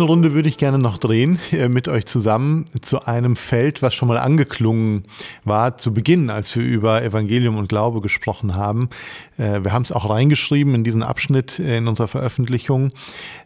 [0.00, 3.92] Eine Runde würde ich gerne noch drehen äh, mit euch zusammen zu einem Feld, was
[3.94, 5.04] schon mal angeklungen
[5.44, 8.88] war zu Beginn, als wir über Evangelium und Glaube gesprochen haben.
[9.36, 12.92] Äh, wir haben es auch reingeschrieben in diesen Abschnitt in unserer Veröffentlichung,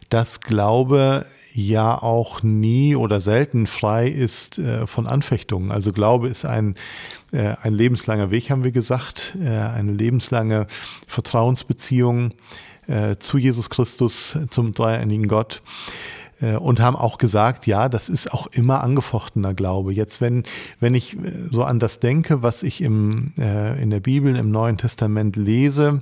[0.07, 5.73] dass Glaube ja auch nie oder selten frei ist äh, von Anfechtungen.
[5.73, 6.75] Also Glaube ist ein,
[7.33, 10.67] äh, ein lebenslanger Weg, haben wir gesagt, äh, eine lebenslange
[11.05, 12.31] Vertrauensbeziehung
[12.87, 18.33] äh, zu Jesus Christus, zum dreieinigen Gott äh, und haben auch gesagt, ja, das ist
[18.33, 19.93] auch immer angefochtener Glaube.
[19.93, 20.43] Jetzt, wenn,
[20.79, 21.17] wenn ich äh,
[21.51, 26.01] so an das denke, was ich im, äh, in der Bibel, im Neuen Testament lese,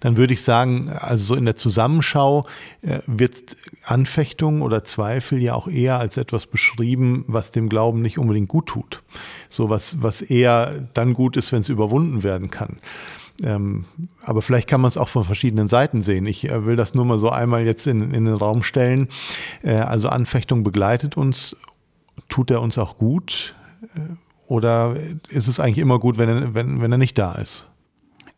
[0.00, 2.46] dann würde ich sagen, also so in der Zusammenschau
[2.82, 8.18] äh, wird Anfechtung oder Zweifel ja auch eher als etwas beschrieben, was dem Glauben nicht
[8.18, 9.02] unbedingt gut tut.
[9.48, 12.78] So was, was eher dann gut ist, wenn es überwunden werden kann.
[13.42, 13.84] Ähm,
[14.22, 16.26] aber vielleicht kann man es auch von verschiedenen Seiten sehen.
[16.26, 19.08] Ich äh, will das nur mal so einmal jetzt in, in den Raum stellen.
[19.62, 21.56] Äh, also Anfechtung begleitet uns.
[22.28, 23.54] Tut er uns auch gut?
[23.96, 24.00] Äh,
[24.46, 24.96] oder
[25.28, 27.66] ist es eigentlich immer gut, wenn er, wenn, wenn er nicht da ist?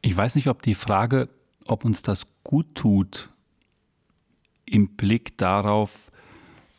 [0.00, 1.28] Ich weiß nicht, ob die Frage,
[1.66, 3.30] ob uns das gut tut,
[4.64, 6.10] im Blick darauf,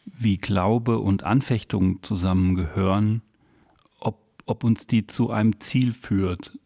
[0.06, 3.22] wie Glaube und Anfechtung zusammengehören,
[4.00, 6.58] ob, ob uns die zu einem Ziel führt.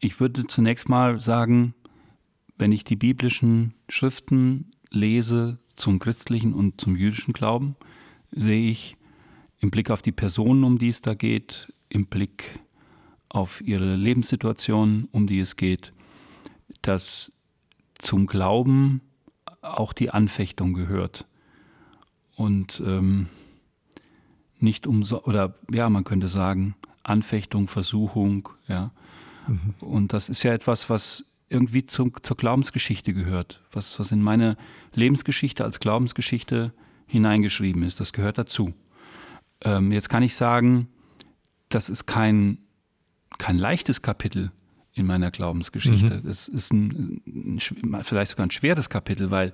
[0.00, 1.74] Ich, würde zunächst mal sagen,
[2.56, 7.76] wenn ich die biblischen Schriften lese zum christlichen und zum jüdischen Glauben,
[8.30, 8.96] sehe ich
[9.60, 12.58] im Blick auf die Personen, um die es da geht, im Blick
[13.28, 15.92] auf ihre Lebenssituation, um die es geht,
[16.80, 17.32] dass
[17.98, 19.02] zum Glauben
[19.60, 21.26] auch die Anfechtung gehört.
[22.36, 23.28] Und ähm,
[24.58, 28.92] nicht um so, oder ja, man könnte sagen, Anfechtung, Versuchung, ja.
[29.46, 29.74] Mhm.
[29.80, 34.56] Und das ist ja etwas, was irgendwie zum, zur Glaubensgeschichte gehört, was, was in meine
[34.94, 36.72] Lebensgeschichte als Glaubensgeschichte
[37.06, 37.98] hineingeschrieben ist.
[37.98, 38.72] Das gehört dazu.
[39.62, 40.88] Ähm, jetzt kann ich sagen,
[41.68, 42.58] das ist kein
[43.40, 44.52] kein leichtes Kapitel
[44.92, 46.20] in meiner Glaubensgeschichte.
[46.22, 46.28] Mhm.
[46.28, 49.52] ist ein, ein, vielleicht sogar ein schweres Kapitel, weil,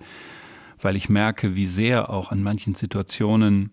[0.81, 3.71] weil ich merke, wie sehr auch an manchen Situationen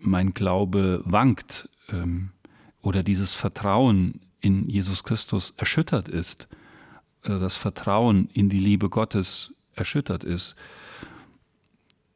[0.00, 2.30] mein Glaube wankt ähm,
[2.80, 6.48] oder dieses Vertrauen in Jesus Christus erschüttert ist,
[7.22, 10.56] das Vertrauen in die Liebe Gottes erschüttert ist.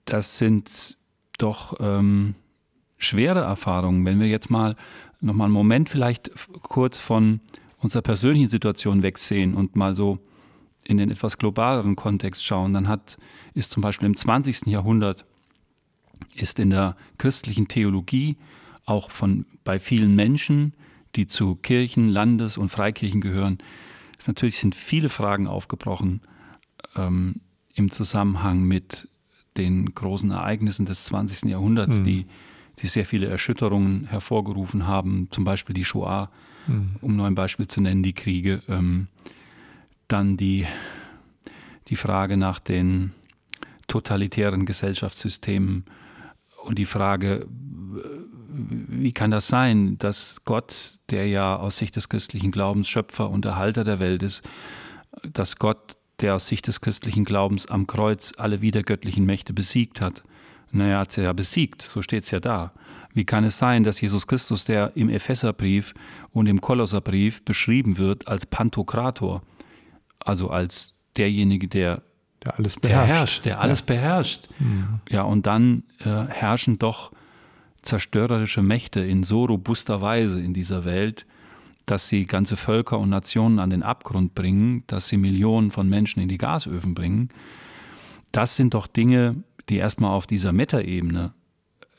[0.04, 0.98] Das sind
[1.38, 2.34] doch ähm,
[2.98, 4.04] schwere Erfahrungen.
[4.04, 4.76] Wenn wir jetzt mal
[5.20, 6.30] nochmal einen Moment vielleicht
[6.62, 7.40] kurz von
[7.78, 10.18] unserer persönlichen Situation wegsehen und mal so
[10.84, 13.16] in den etwas globaleren Kontext schauen, dann hat,
[13.54, 14.66] ist zum Beispiel im 20.
[14.66, 15.24] Jahrhundert,
[16.34, 18.36] ist in der christlichen Theologie
[18.84, 20.72] auch von, bei vielen Menschen,
[21.16, 23.58] die zu Kirchen, Landes- und Freikirchen gehören,
[24.18, 26.20] ist natürlich sind viele Fragen aufgebrochen
[26.94, 27.36] ähm,
[27.74, 29.08] im Zusammenhang mit
[29.56, 31.50] den großen Ereignissen des 20.
[31.50, 32.04] Jahrhunderts, mhm.
[32.04, 32.26] die
[32.80, 36.30] die sehr viele Erschütterungen hervorgerufen haben, zum Beispiel die Shoah,
[36.66, 36.96] mhm.
[37.00, 38.62] um nur ein Beispiel zu nennen, die Kriege.
[38.68, 39.08] Ähm,
[40.08, 40.66] dann die,
[41.88, 43.12] die Frage nach den
[43.88, 45.84] totalitären Gesellschaftssystemen
[46.64, 47.46] und die Frage,
[48.48, 53.44] wie kann das sein, dass Gott, der ja aus Sicht des christlichen Glaubens Schöpfer und
[53.44, 54.42] Erhalter der Welt ist,
[55.32, 60.24] dass Gott, der aus Sicht des christlichen Glaubens am Kreuz alle wiedergöttlichen Mächte besiegt hat,
[60.72, 62.72] naja, hat sie ja besiegt, so steht es ja da.
[63.14, 65.94] Wie kann es sein, dass Jesus Christus, der im Epheserbrief
[66.32, 69.42] und im Kolosserbrief beschrieben wird als Pantokrator,
[70.18, 72.02] also als derjenige, der,
[72.44, 73.86] der alles beherrscht, der, herrscht, der alles ja.
[73.86, 74.48] beherrscht.
[74.58, 75.00] Mhm.
[75.08, 77.10] Ja, und dann äh, herrschen doch
[77.86, 81.26] zerstörerische Mächte in so robuster Weise in dieser Welt,
[81.86, 86.20] dass sie ganze Völker und Nationen an den Abgrund bringen, dass sie Millionen von Menschen
[86.20, 87.30] in die Gasöfen bringen.
[88.32, 89.36] Das sind doch Dinge,
[89.68, 91.32] die erstmal auf dieser Metaebene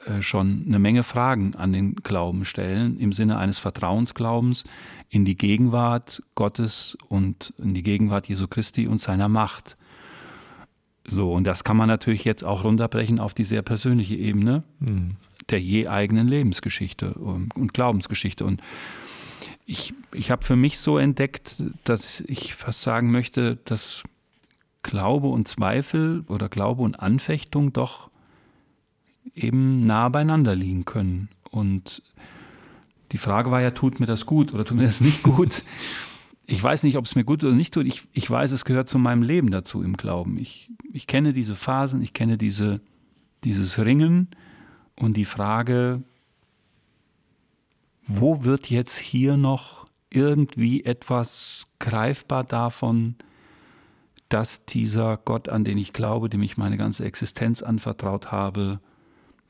[0.06, 4.66] äh, schon eine Menge Fragen an den Glauben stellen, im Sinne eines Vertrauensglaubens
[5.10, 9.78] in die Gegenwart Gottes und in die Gegenwart Jesu Christi und seiner Macht.
[11.06, 15.16] So, und das kann man natürlich jetzt auch runterbrechen auf die sehr persönliche Ebene mhm.
[15.50, 18.46] Der je eigenen Lebensgeschichte und, und Glaubensgeschichte.
[18.46, 18.62] Und
[19.66, 24.04] ich, ich habe für mich so entdeckt, dass ich fast sagen möchte, dass
[24.84, 28.10] Glaube und Zweifel oder Glaube und Anfechtung doch
[29.36, 31.30] eben nah beieinander liegen können.
[31.52, 32.02] Und
[33.12, 35.64] die Frage war ja, tut mir das gut oder tut mir das nicht gut?
[36.50, 37.86] Ich weiß nicht, ob es mir gut oder nicht tut.
[37.86, 40.38] Ich, ich weiß, es gehört zu meinem Leben dazu im Glauben.
[40.38, 42.80] Ich, ich kenne diese Phasen, ich kenne diese,
[43.44, 44.30] dieses Ringen
[45.00, 46.04] und die Frage,
[48.04, 53.16] wo wird jetzt hier noch irgendwie etwas greifbar davon,
[54.30, 58.80] dass dieser Gott, an den ich glaube, dem ich meine ganze Existenz anvertraut habe,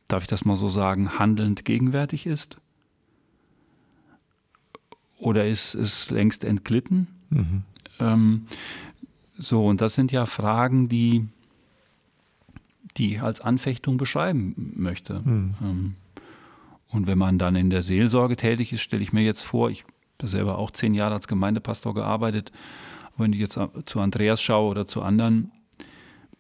[0.08, 2.58] darf ich das mal so sagen, handelnd gegenwärtig ist?
[5.20, 7.08] Oder ist es längst entglitten?
[7.30, 7.64] Mhm.
[8.00, 8.48] Ähm,
[9.38, 11.28] so, und das sind ja Fragen, die,
[12.98, 15.22] die ich als Anfechtung beschreiben möchte.
[15.24, 15.96] Mhm.
[16.88, 19.84] Und wenn man dann in der Seelsorge tätig ist, stelle ich mir jetzt vor, ich
[20.20, 22.52] habe selber auch zehn Jahre als Gemeindepastor gearbeitet,
[23.18, 25.52] wenn ich jetzt zu Andreas schaue oder zu anderen,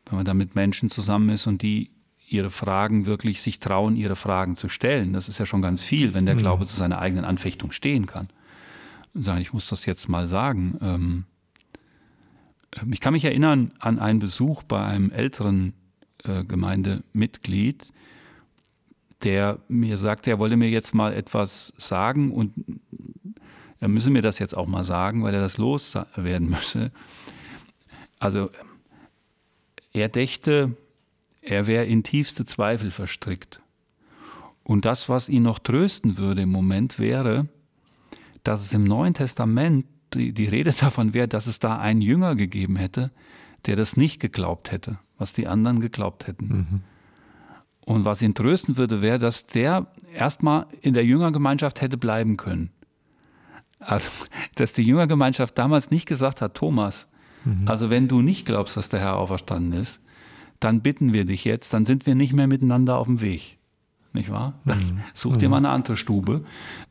[0.05, 1.91] wenn man da mit Menschen zusammen ist und die
[2.29, 6.13] ihre Fragen wirklich sich trauen, ihre Fragen zu stellen, das ist ja schon ganz viel,
[6.13, 6.39] wenn der mhm.
[6.39, 8.27] Glaube zu seiner eigenen Anfechtung stehen kann.
[9.13, 10.77] Und sagen, ich muss das jetzt mal sagen.
[10.81, 11.23] Ähm,
[12.75, 15.73] ähm, ich kann mich erinnern an einen Besuch bei einem älteren
[16.27, 17.91] äh, Gemeindemitglied,
[19.23, 22.53] der mir sagte, er wolle mir jetzt mal etwas sagen und
[23.79, 26.91] er müsse mir das jetzt auch mal sagen, weil er das loswerden müsse.
[28.19, 28.49] Also
[29.93, 30.75] er dächte,
[31.41, 33.61] er wäre in tiefste Zweifel verstrickt.
[34.63, 37.47] Und das, was ihn noch trösten würde im Moment, wäre,
[38.43, 42.35] dass es im Neuen Testament die, die Rede davon wäre, dass es da einen Jünger
[42.35, 43.11] gegeben hätte,
[43.65, 46.47] der das nicht geglaubt hätte, was die anderen geglaubt hätten.
[46.47, 46.81] Mhm.
[47.85, 52.71] Und was ihn trösten würde, wäre, dass der erstmal in der Jüngergemeinschaft hätte bleiben können.
[53.79, 54.09] Also,
[54.55, 57.07] dass die Jüngergemeinschaft damals nicht gesagt hat, Thomas,
[57.45, 57.67] mhm.
[57.67, 60.01] also wenn du nicht glaubst, dass der Herr auferstanden ist,
[60.59, 63.57] dann bitten wir dich jetzt, dann sind wir nicht mehr miteinander auf dem Weg.
[64.13, 64.53] Nicht wahr?
[64.65, 64.99] Dann mhm.
[65.13, 65.51] such dir mhm.
[65.51, 66.43] mal eine andere Stube.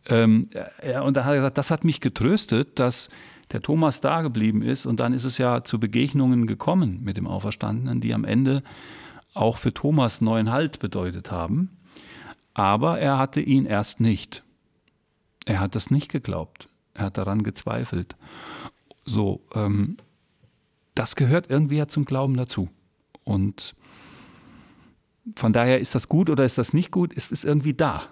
[0.06, 0.48] Ähm,
[0.86, 3.08] ja, und da hat er gesagt, das hat mich getröstet, dass
[3.52, 4.86] der Thomas da geblieben ist.
[4.86, 8.62] Und dann ist es ja zu Begegnungen gekommen mit dem Auferstandenen, die am Ende
[9.34, 11.76] auch für Thomas neuen Halt bedeutet haben.
[12.54, 14.42] Aber er hatte ihn erst nicht.
[15.44, 16.68] Er hat das nicht geglaubt.
[16.94, 18.16] Er hat daran gezweifelt.
[19.04, 19.98] So, ähm,
[20.94, 22.70] das gehört irgendwie ja zum Glauben dazu.
[23.24, 23.74] Und
[25.36, 28.04] von daher ist das gut oder ist das nicht gut, ist es irgendwie da.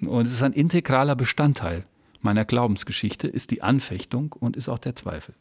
[0.00, 1.84] Und es ist ein integraler Bestandteil
[2.20, 5.34] meiner Glaubensgeschichte, ist die Anfechtung und ist auch der Zweifel.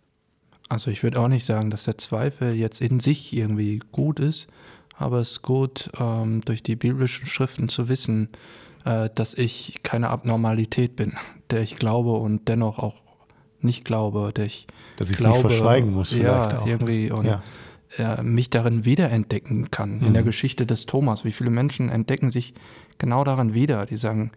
[0.69, 4.47] Also ich würde auch nicht sagen, dass der Zweifel jetzt in sich irgendwie gut ist,
[4.97, 8.29] aber es ist gut, ähm, durch die biblischen Schriften zu wissen,
[8.83, 11.13] äh, dass ich keine Abnormalität bin,
[11.51, 12.95] der ich glaube und dennoch auch
[13.61, 16.15] nicht glaube, der ich dass ich glaube, nicht verschweigen muss.
[16.15, 16.67] Ja, auch.
[16.67, 17.41] irgendwie und ja.
[17.97, 20.07] äh, mich darin wiederentdecken kann mhm.
[20.07, 20.27] in der mhm.
[20.27, 21.23] Geschichte des Thomas.
[21.23, 22.53] Wie viele Menschen entdecken sich
[22.97, 24.31] genau daran wieder, die sagen,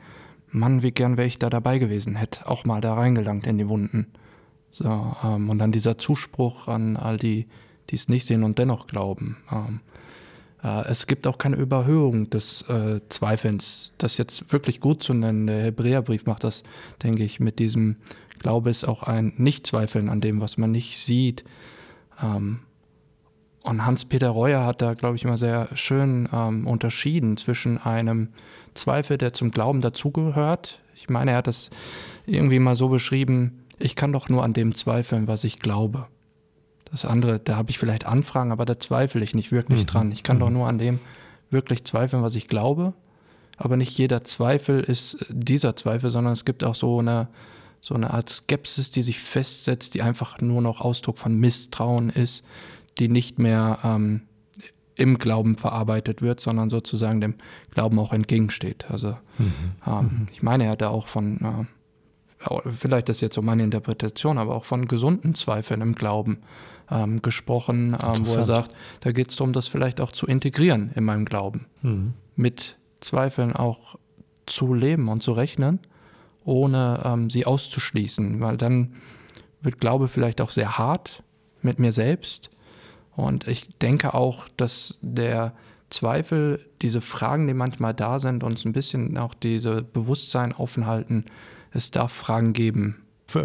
[0.51, 3.69] Mann, wie gern wäre ich da dabei gewesen, hätte auch mal da reingelangt in die
[3.69, 4.07] Wunden.
[4.71, 7.47] So, ähm, und dann dieser Zuspruch an all die,
[7.91, 9.37] die es nicht sehen und dennoch glauben.
[9.51, 9.81] Ähm,
[10.63, 13.93] äh, es gibt auch keine Überhöhung des äh, Zweifelns.
[13.99, 16.63] Das jetzt wirklich gut zu nennen, der Hebräerbrief macht das,
[17.03, 17.97] denke ich, mit diesem
[18.39, 21.45] Glaube ist auch ein Nicht-Zweifeln an dem, was man nicht sieht.
[22.23, 22.61] Ähm,
[23.63, 28.29] und Hans-Peter Reuer hat da, glaube ich, immer sehr schön ähm, unterschieden zwischen einem
[28.75, 30.81] Zweifel, der zum Glauben dazugehört.
[30.95, 31.71] Ich meine, er hat das
[32.27, 36.07] irgendwie mal so beschrieben, ich kann doch nur an dem zweifeln, was ich glaube.
[36.91, 39.87] Das andere, da habe ich vielleicht Anfragen, aber da zweifle ich nicht wirklich mhm.
[39.87, 40.13] dran.
[40.13, 40.41] Ich kann mhm.
[40.41, 40.99] doch nur an dem
[41.51, 42.95] wirklich zweifeln, was ich glaube.
[43.57, 47.29] Aber nicht jeder Zweifel ist dieser Zweifel, sondern es gibt auch so eine,
[47.81, 52.43] so eine Art Skepsis, die sich festsetzt, die einfach nur noch Ausdruck von Misstrauen ist,
[53.01, 54.23] die nicht mehr ähm,
[54.95, 57.35] im Glauben verarbeitet wird, sondern sozusagen dem
[57.71, 58.85] Glauben auch entgegensteht.
[58.91, 59.53] Also mhm.
[59.87, 60.29] Ähm, mhm.
[60.31, 61.67] ich meine, er hat da auch von,
[62.39, 66.39] äh, vielleicht ist jetzt so meine Interpretation, aber auch von gesunden Zweifeln im Glauben
[66.91, 70.91] ähm, gesprochen, ähm, wo er sagt, da geht es darum, das vielleicht auch zu integrieren
[70.95, 71.67] in meinem Glauben.
[71.83, 72.13] Mhm.
[72.37, 73.99] Mit Zweifeln auch
[74.45, 75.81] zu leben und zu rechnen,
[76.45, 78.95] ohne ähm, sie auszuschließen, weil dann
[79.63, 81.23] wird Glaube vielleicht auch sehr hart
[81.63, 82.51] mit mir selbst.
[83.21, 85.53] Und ich denke auch, dass der
[85.91, 91.25] Zweifel, diese Fragen, die manchmal da sind, uns ein bisschen auch diese Bewusstsein aufhalten,
[91.73, 92.97] es darf Fragen geben,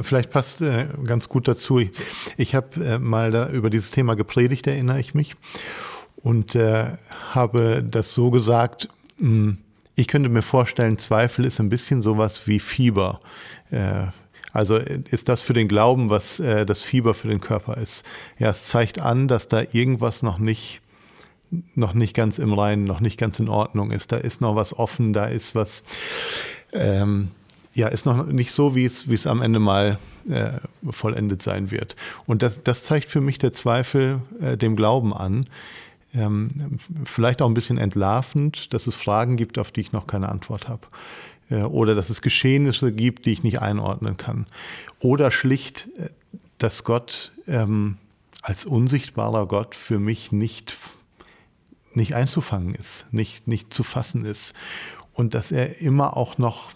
[0.01, 1.77] Vielleicht passt äh, ganz gut dazu.
[1.77, 1.91] Ich,
[2.38, 5.36] ich habe äh, mal da über dieses Thema gepredigt, erinnere ich mich,
[6.15, 6.88] und äh,
[7.34, 8.89] habe das so gesagt,
[9.20, 9.58] mh, hm,
[9.94, 13.22] ich könnte mir vorstellen, Zweifel ist ein bisschen sowas wie Fieber.
[14.55, 18.03] Äh, also ist das für den Glauben, was äh, das Fieber für den Körper ist.
[18.39, 20.81] Ja, es zeigt an, dass da irgendwas noch nicht
[21.75, 24.12] noch nicht ganz im Reinen, noch nicht ganz in Ordnung ist.
[24.12, 25.83] Da ist noch was offen, da ist was
[26.74, 27.29] ähm,
[27.75, 30.51] ja, ist noch nicht so, wie es, wie es am Ende mal äh,
[30.89, 31.95] vollendet sein wird.
[32.25, 35.45] Und das, das zeigt für mich der Zweifel äh, dem Glauben an.
[36.13, 40.29] Ähm, vielleicht auch ein bisschen entlarvend, dass es Fragen gibt, auf die ich noch keine
[40.29, 40.88] Antwort habe.
[41.49, 44.47] Oder dass es Geschehnisse gibt, die ich nicht einordnen kann.
[44.99, 46.09] Oder schlicht, äh,
[46.57, 47.97] dass Gott ähm,
[48.41, 50.77] als unsichtbarer Gott für mich nicht,
[51.93, 54.53] nicht einzufangen ist, nicht, nicht zu fassen ist.
[55.13, 56.71] Und dass er immer auch noch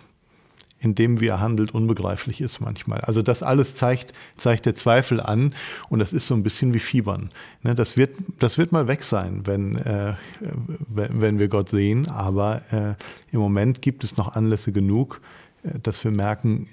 [0.80, 3.02] in dem, wie er handelt, unbegreiflich ist manchmal.
[3.02, 5.54] Also das alles zeigt, zeigt der Zweifel an
[5.90, 7.32] und das ist so ein bisschen wie Fiebern.
[7.64, 10.16] Ne, das, wird, das wird mal weg sein, wenn, äh,
[10.88, 12.96] wenn, wenn, wir Gott sehen, aber äh,
[13.34, 15.22] im Moment gibt es noch Anlässe genug,
[15.64, 16.68] äh, dass wir merken,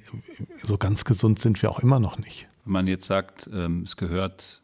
[0.56, 2.46] so ganz gesund sind wir auch immer noch nicht.
[2.64, 4.62] Wenn man jetzt sagt, ähm, es gehört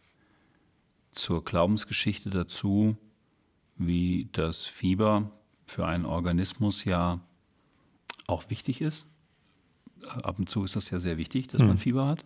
[1.10, 2.96] zur Glaubensgeschichte dazu,
[3.76, 5.30] wie das Fieber
[5.66, 7.20] für einen Organismus ja
[8.26, 9.06] auch wichtig ist.
[10.08, 11.68] Ab und zu ist das ja sehr wichtig, dass mhm.
[11.68, 12.24] man Fieber hat,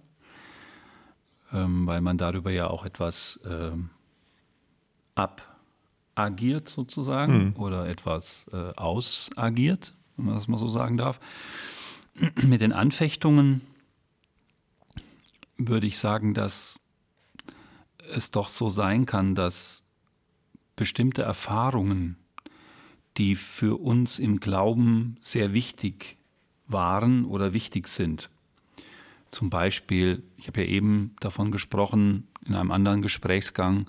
[1.52, 3.90] ähm, weil man darüber ja auch etwas ähm,
[5.14, 7.56] abagiert sozusagen mhm.
[7.56, 11.20] oder etwas äh, ausagiert, wenn man das mal so sagen darf.
[12.42, 13.60] Mit den Anfechtungen
[15.56, 16.80] würde ich sagen, dass
[18.12, 19.82] es doch so sein kann, dass
[20.76, 22.16] bestimmte Erfahrungen,
[23.16, 26.15] die für uns im Glauben sehr wichtig
[26.68, 28.30] waren oder wichtig sind.
[29.28, 33.86] Zum Beispiel, ich habe ja eben davon gesprochen in einem anderen Gesprächsgang,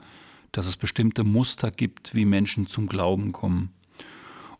[0.51, 3.71] dass es bestimmte Muster gibt, wie Menschen zum Glauben kommen.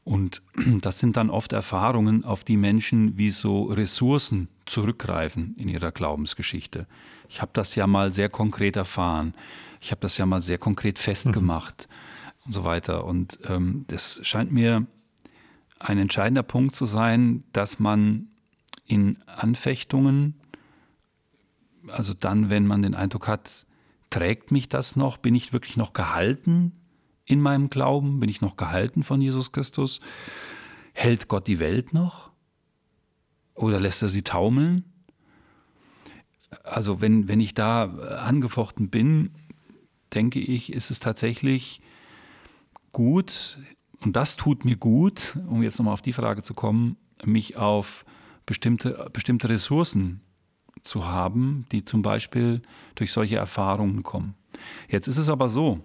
[0.03, 0.41] Und
[0.81, 6.87] das sind dann oft Erfahrungen, auf die Menschen wie so Ressourcen zurückgreifen in ihrer Glaubensgeschichte.
[7.29, 9.33] Ich habe das ja mal sehr konkret erfahren.
[9.81, 12.45] Ich habe das ja mal sehr konkret festgemacht mhm.
[12.45, 13.03] und so weiter.
[13.05, 14.85] Und ähm, das scheint mir
[15.79, 18.29] ein entscheidender Punkt zu sein, dass man
[18.85, 20.35] in Anfechtungen,
[21.87, 23.65] also dann, wenn man den Eindruck hat,
[24.09, 26.71] trägt mich das noch, bin ich wirklich noch gehalten
[27.25, 28.19] in meinem Glauben?
[28.19, 29.99] Bin ich noch gehalten von Jesus Christus?
[30.93, 32.31] Hält Gott die Welt noch?
[33.53, 34.85] Oder lässt er sie taumeln?
[36.63, 39.31] Also wenn, wenn ich da angefochten bin,
[40.13, 41.81] denke ich, ist es tatsächlich
[42.93, 43.57] gut,
[44.01, 48.05] und das tut mir gut, um jetzt nochmal auf die Frage zu kommen, mich auf
[48.45, 50.21] bestimmte, bestimmte Ressourcen
[50.83, 52.61] zu haben, die zum Beispiel
[52.95, 54.35] durch solche Erfahrungen kommen.
[54.87, 55.79] Jetzt ist es aber so,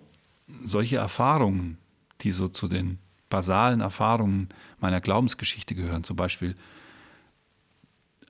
[0.64, 1.78] solche Erfahrungen,
[2.20, 6.54] die so zu den basalen Erfahrungen meiner Glaubensgeschichte gehören, zum Beispiel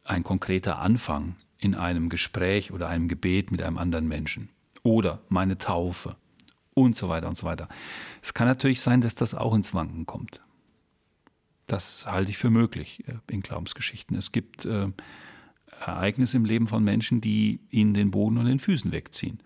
[0.05, 4.49] ein konkreter Anfang in einem Gespräch oder einem Gebet mit einem anderen Menschen
[4.83, 6.17] oder meine Taufe
[6.75, 7.69] und so weiter und so weiter.
[8.23, 10.43] Es kann natürlich sein, dass das auch ins Wanken kommt.
[11.67, 14.17] Das halte ich für möglich äh, in Glaubensgeschichten.
[14.17, 14.89] Es gibt äh,
[15.81, 19.41] Ereignisse im Leben von Menschen, die ihnen den Boden und den Füßen wegziehen.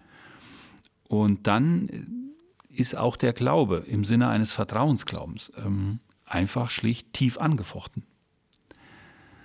[1.09, 7.39] Und dann äh, ist auch der Glaube im Sinne eines Vertrauensglaubens ähm, einfach schlicht tief
[7.39, 8.03] angefochten.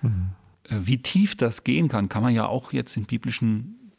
[0.02, 0.32] Mhm.
[0.70, 3.92] Äh, wie tief das gehen kann, kann man ja auch jetzt in biblischen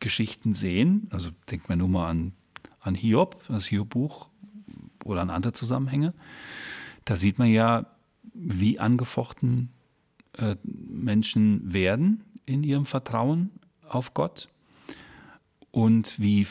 [0.00, 1.08] Geschichten sehen.
[1.10, 2.32] Also denkt man nur mal an,
[2.86, 4.28] an Hiob, das Hiob-Buch
[5.04, 6.14] oder an andere Zusammenhänge.
[7.04, 7.86] Da sieht man ja,
[8.34, 9.70] wie angefochten
[10.38, 13.50] äh, Menschen werden in ihrem Vertrauen
[13.88, 14.48] auf Gott
[15.70, 16.46] und wie,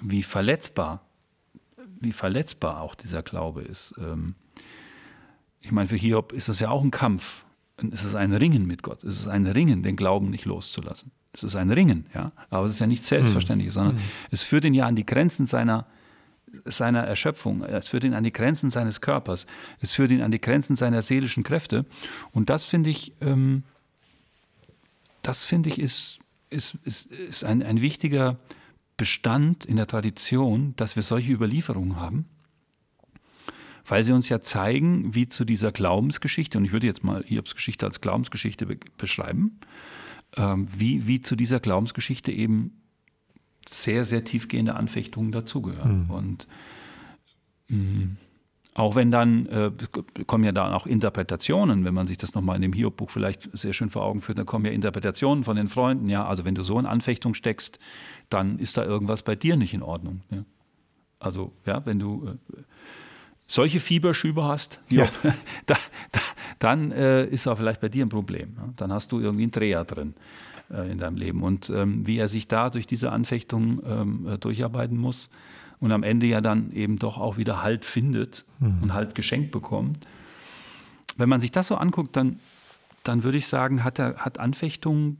[0.00, 1.04] wie verletzbar
[2.04, 3.94] wie verletzbar auch dieser Glaube ist.
[3.98, 4.34] Ähm,
[5.60, 7.44] ich meine, für Hiob ist es ja auch ein Kampf.
[7.92, 9.02] Es ist ein Ringen mit Gott.
[9.02, 11.10] Es ist ein Ringen, den Glauben nicht loszulassen.
[11.32, 12.32] Es ist ein Ringen, ja.
[12.50, 13.72] Aber es ist ja nicht selbstverständlich, mhm.
[13.72, 14.00] sondern mhm.
[14.30, 15.86] es führt ihn ja an die Grenzen seiner,
[16.64, 17.64] seiner Erschöpfung.
[17.64, 19.46] Es führt ihn an die Grenzen seines Körpers.
[19.80, 21.84] Es führt ihn an die Grenzen seiner seelischen Kräfte.
[22.30, 23.64] Und das finde ich, ähm,
[25.22, 28.38] das finde ich, ist, ist, ist, ist ein, ein wichtiger
[28.96, 32.26] Bestand in der Tradition, dass wir solche Überlieferungen haben,
[33.86, 37.54] weil sie uns ja zeigen, wie zu dieser Glaubensgeschichte, und ich würde jetzt mal Hiobs
[37.54, 39.58] Geschichte als Glaubensgeschichte be beschreiben,
[40.36, 42.82] ähm, wie, wie zu dieser Glaubensgeschichte eben
[43.68, 46.04] sehr, sehr tiefgehende Anfechtungen dazugehören.
[46.04, 46.10] Mhm.
[46.10, 46.48] Und
[47.68, 48.16] mh, mm,
[48.74, 49.70] auch wenn dann, äh,
[50.26, 53.72] kommen ja da auch Interpretationen, wenn man sich das nochmal in dem Hiob-Buch vielleicht sehr
[53.72, 56.08] schön vor Augen führt, dann kommen ja Interpretationen von den Freunden.
[56.08, 57.78] Ja, also wenn du so in Anfechtung steckst,
[58.30, 60.22] dann ist da irgendwas bei dir nicht in Ordnung.
[60.30, 60.44] Ja?
[61.20, 62.62] Also, ja, wenn du äh,
[63.46, 65.08] solche Fieberschübe hast, ja.
[65.66, 65.76] da,
[66.12, 66.20] da,
[66.58, 68.54] dann äh, ist da vielleicht bei dir ein Problem.
[68.56, 68.68] Ja?
[68.76, 70.14] Dann hast du irgendwie einen Dreher drin
[70.70, 71.42] äh, in deinem Leben.
[71.42, 75.30] Und ähm, wie er sich da durch diese Anfechtung ähm, äh, durcharbeiten muss,
[75.80, 78.82] und am Ende ja dann eben doch auch wieder Halt findet mhm.
[78.82, 80.08] und Halt geschenkt bekommt.
[81.18, 82.38] Wenn man sich das so anguckt, dann,
[83.02, 85.18] dann würde ich sagen, hat, er, hat Anfechtung,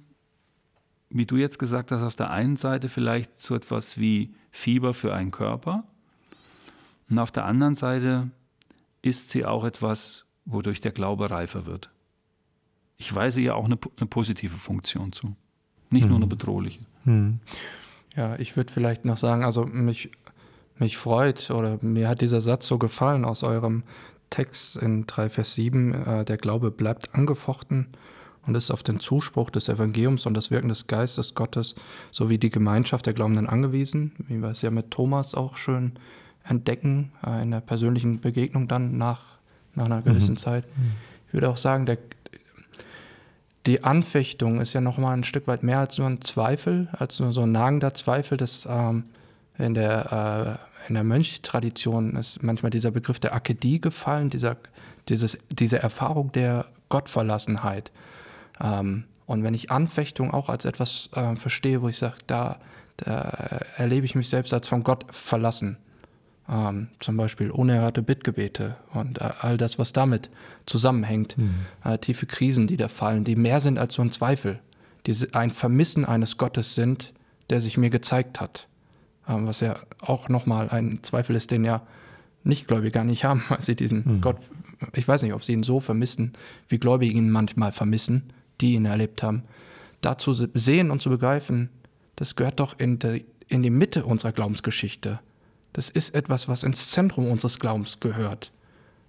[1.10, 5.14] wie du jetzt gesagt hast, auf der einen Seite vielleicht so etwas wie Fieber für
[5.14, 5.84] einen Körper
[7.10, 8.30] und auf der anderen Seite
[9.02, 11.90] ist sie auch etwas, wodurch der Glaube reifer wird.
[12.96, 15.36] Ich weise ihr auch eine, eine positive Funktion zu,
[15.90, 16.10] nicht mhm.
[16.10, 16.80] nur eine bedrohliche.
[17.04, 17.40] Mhm.
[18.16, 20.10] Ja, ich würde vielleicht noch sagen, also mich,
[20.78, 23.82] mich freut oder mir hat dieser Satz so gefallen aus eurem
[24.30, 27.88] Text in 3 Vers 7, äh, der Glaube bleibt angefochten
[28.46, 31.74] und ist auf den Zuspruch des Evangeliums und das Wirken des Geistes Gottes
[32.10, 35.92] sowie die Gemeinschaft der Glaubenden angewiesen, wie wir es ja mit Thomas auch schön
[36.44, 39.38] entdecken, äh, in der persönlichen Begegnung dann nach,
[39.74, 40.38] nach einer gewissen mhm.
[40.38, 40.64] Zeit.
[41.26, 41.98] Ich würde auch sagen, der,
[43.66, 47.32] die Anfechtung ist ja nochmal ein Stück weit mehr als nur ein Zweifel, als nur
[47.32, 49.04] so ein nagender Zweifel, das ähm,
[49.58, 54.56] in der, äh, in der Mönchtradition ist manchmal dieser Begriff der Akedie gefallen, dieser,
[55.08, 57.90] dieses, diese Erfahrung der Gottverlassenheit.
[58.60, 62.58] Ähm, und wenn ich Anfechtung auch als etwas äh, verstehe, wo ich sage, da,
[62.98, 65.78] da, erlebe ich mich selbst als von Gott verlassen.
[66.46, 70.28] Ähm, zum Beispiel unerhörte Bittgebete und äh, all das, was damit
[70.66, 71.38] zusammenhängt.
[71.38, 71.54] Mhm.
[71.82, 74.58] Äh, tiefe Krisen, die da fallen, die mehr sind als so ein Zweifel,
[75.06, 77.14] die ein Vermissen eines Gottes sind,
[77.48, 78.68] der sich mir gezeigt hat.
[79.26, 81.82] Ähm, was ja auch nochmal ein Zweifel ist, den ja
[82.42, 84.20] Nichtgläubige gar nicht haben, weil sie diesen mhm.
[84.20, 84.36] Gott,
[84.92, 86.34] ich weiß nicht, ob sie ihn so vermissen,
[86.68, 88.24] wie Gläubige ihn manchmal vermissen,
[88.60, 89.44] die ihn erlebt haben,
[90.02, 91.70] da zu sehen und zu begreifen,
[92.16, 95.20] das gehört doch in die, in die Mitte unserer Glaubensgeschichte.
[95.74, 98.52] Das ist etwas, was ins Zentrum unseres Glaubens gehört,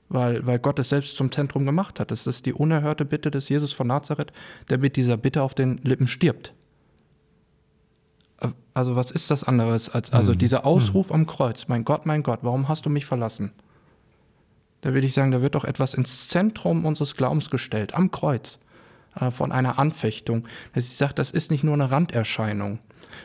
[0.10, 2.12] weil, weil Gott es selbst zum Zentrum gemacht hat.
[2.12, 4.34] Das ist die unerhörte Bitte des Jesus von Nazareth,
[4.70, 6.54] der mit dieser Bitte auf den Lippen stirbt.
[8.74, 10.40] Also was ist das anderes als also mhm.
[10.40, 11.16] dieser Ausruf mhm.
[11.16, 13.52] am Kreuz, mein Gott, mein Gott, warum hast du mich verlassen?
[14.82, 18.60] Da würde ich sagen, da wird doch etwas ins Zentrum unseres Glaubens gestellt, am Kreuz.
[19.20, 20.48] Äh, von einer Anfechtung.
[20.74, 22.80] Dass ich sage, das ist nicht nur eine Randerscheinung.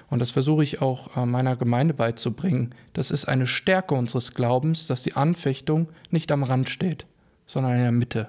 [0.09, 2.75] Und das versuche ich auch äh, meiner Gemeinde beizubringen.
[2.92, 7.06] Das ist eine Stärke unseres Glaubens, dass die Anfechtung nicht am Rand steht,
[7.47, 8.28] sondern in der Mitte.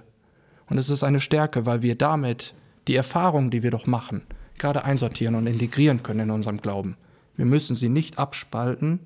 [0.69, 2.53] Und es ist eine Stärke, weil wir damit
[2.87, 4.23] die Erfahrungen, die wir doch machen,
[4.57, 6.97] gerade einsortieren und integrieren können in unserem Glauben.
[7.35, 8.99] Wir müssen sie nicht abspalten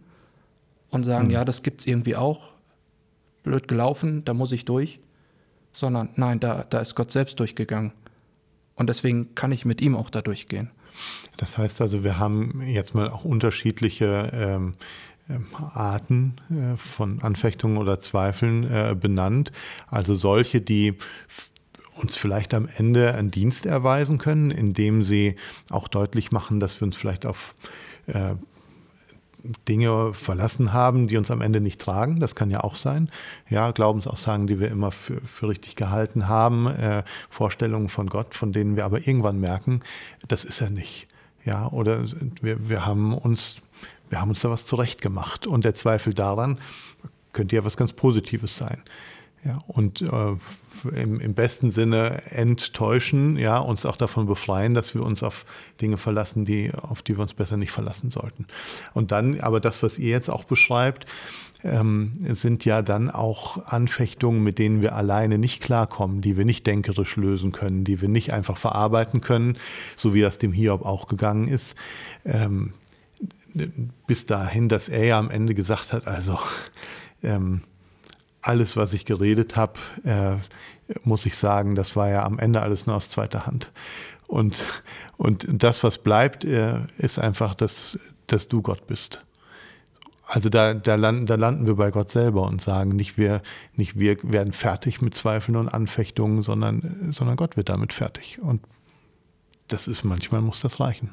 [0.91, 1.31] und sagen, mhm.
[1.31, 2.53] ja, das gibt es irgendwie auch.
[3.43, 4.99] Blöd gelaufen, da muss ich durch.
[5.73, 7.91] Sondern nein, da, da ist Gott selbst durchgegangen.
[8.75, 10.71] Und deswegen kann ich mit ihm auch da durchgehen.
[11.37, 14.73] Das heißt also, wir haben jetzt mal auch unterschiedliche ähm,
[15.29, 19.51] ähm, Arten äh, von Anfechtungen oder Zweifeln äh, benannt.
[19.87, 20.95] Also solche, die
[21.95, 25.35] uns vielleicht am Ende einen Dienst erweisen können, indem sie
[25.69, 27.55] auch deutlich machen, dass wir uns vielleicht auf
[28.07, 28.35] äh,
[29.67, 32.19] Dinge verlassen haben, die uns am Ende nicht tragen.
[32.19, 33.09] Das kann ja auch sein.
[33.49, 38.51] Ja, Glaubensaussagen, die wir immer für, für richtig gehalten haben, äh, Vorstellungen von Gott, von
[38.51, 39.81] denen wir aber irgendwann merken,
[40.27, 41.07] das ist er nicht.
[41.43, 42.03] Ja, oder
[42.41, 43.57] wir, wir haben uns,
[44.09, 45.47] wir haben uns da was zurechtgemacht.
[45.47, 46.57] Und der Zweifel daran
[47.33, 48.81] könnte ja was ganz Positives sein.
[49.45, 55.03] Ja, und äh, im, im, besten Sinne enttäuschen, ja, uns auch davon befreien, dass wir
[55.03, 55.45] uns auf
[55.79, 58.47] Dinge verlassen, die, auf die wir uns besser nicht verlassen sollten.
[58.95, 61.05] Und dann, aber das, was ihr jetzt auch beschreibt,
[61.63, 66.65] ähm, sind ja dann auch Anfechtungen, mit denen wir alleine nicht klarkommen, die wir nicht
[66.65, 69.59] denkerisch lösen können, die wir nicht einfach verarbeiten können,
[69.95, 71.75] so wie das dem Hiob auch gegangen ist.
[72.25, 72.73] Ähm,
[74.07, 76.39] bis dahin, dass er ja am Ende gesagt hat, also
[77.21, 77.61] ähm,
[78.45, 80.35] alles, was ich geredet habe, äh,
[81.03, 83.71] muss ich sagen, das war ja am Ende alles nur aus zweiter Hand.
[84.27, 84.63] Und,
[85.17, 89.19] und das, was bleibt, äh, ist einfach, dass, dass du Gott bist.
[90.27, 93.41] Also da, da, landen, da landen wir bei Gott selber und sagen, nicht wir,
[93.75, 98.39] nicht wir werden fertig mit Zweifeln und Anfechtungen, sondern, sondern Gott wird damit fertig.
[98.41, 98.61] Und
[99.67, 101.11] das ist, manchmal muss das reichen.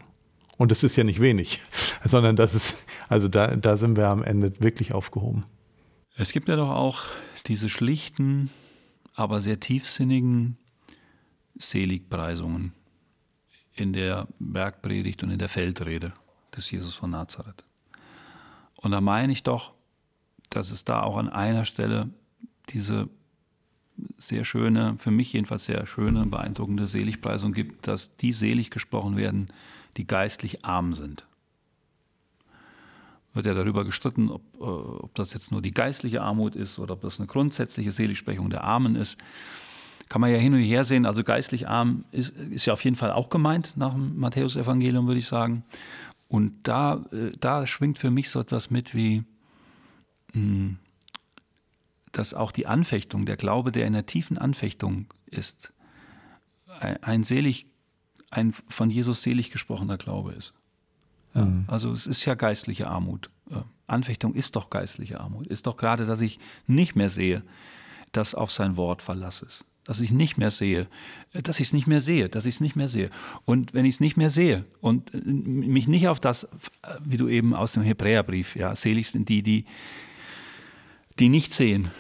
[0.59, 1.61] Und das ist ja nicht wenig,
[2.05, 5.45] sondern das ist, also da, da sind wir am Ende wirklich aufgehoben.
[6.15, 7.05] Es gibt ja doch auch
[7.47, 8.51] diese schlichten,
[9.15, 10.59] aber sehr tiefsinnigen
[11.57, 12.73] Seligpreisungen
[13.75, 16.13] in der Bergpredigt und in der Feldrede
[16.55, 17.65] des Jesus von Nazareth.
[18.77, 19.73] Und da meine ich doch,
[20.51, 22.11] dass es da auch an einer Stelle
[22.69, 23.09] diese
[24.19, 29.49] sehr schöne, für mich jedenfalls sehr schöne, beeindruckende Seligpreisung gibt, dass die selig gesprochen werden,
[29.97, 31.27] die geistlich arm sind
[33.35, 36.95] wird ja darüber gestritten, ob, äh, ob das jetzt nur die geistliche Armut ist oder
[36.95, 39.19] ob das eine grundsätzliche Seligsprechung der Armen ist.
[40.09, 41.07] Kann man ja hin und her sehen.
[41.07, 45.21] Also geistlich arm ist, ist ja auf jeden Fall auch gemeint nach dem Matthäusevangelium, würde
[45.21, 45.65] ich sagen.
[46.29, 49.25] Und da, äh, da schwingt für mich so etwas mit wie,
[50.35, 50.77] mh, hm,
[52.13, 55.73] dass auch die Anfechtung, der Glaube, der in der tiefen Anfechtung ist,
[56.79, 57.67] ein, ein selig,
[58.31, 60.53] ein von Jesus selig gesprochener Glaube ist.
[61.35, 61.65] Ja, mhm.
[61.67, 63.31] Also es ist ja geistliche Armut.
[63.87, 65.47] Anfechtung ist doch geistliche Armut.
[65.47, 67.43] Ist doch gerade, dass ich nicht mehr sehe,
[68.13, 69.65] dass auf sein Wort Verlass ist.
[69.85, 70.87] dass ich nicht mehr sehe,
[71.33, 73.11] dass ich es nicht mehr sehe, dass ich es nicht mehr sehe.
[73.45, 76.49] Und wenn ich es nicht mehr sehe und mich nicht auf das,
[77.05, 79.65] wie du eben aus dem Hebräerbrief, ja, selig sind die, die,
[81.19, 81.91] die nicht sehen